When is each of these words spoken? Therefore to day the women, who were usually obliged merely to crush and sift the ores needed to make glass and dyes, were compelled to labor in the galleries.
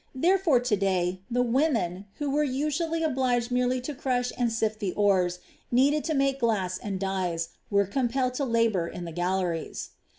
Therefore 0.15 0.59
to 0.59 0.75
day 0.75 1.19
the 1.29 1.43
women, 1.43 2.07
who 2.15 2.31
were 2.31 2.43
usually 2.43 3.03
obliged 3.03 3.51
merely 3.51 3.79
to 3.81 3.93
crush 3.93 4.31
and 4.35 4.51
sift 4.51 4.79
the 4.79 4.93
ores 4.93 5.37
needed 5.71 6.03
to 6.05 6.15
make 6.15 6.39
glass 6.39 6.79
and 6.79 6.99
dyes, 6.99 7.49
were 7.69 7.85
compelled 7.85 8.33
to 8.41 8.43
labor 8.43 8.87
in 8.87 9.05
the 9.05 9.11
galleries. 9.11 9.91